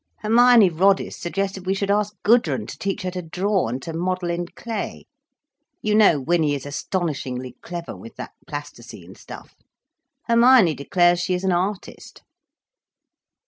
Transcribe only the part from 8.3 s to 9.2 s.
plasticine